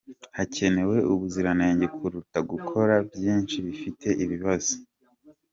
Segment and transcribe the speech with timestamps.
[0.37, 4.73] Hakenewe ubuziranenge kuruta gukora byinshi bifite ibibazo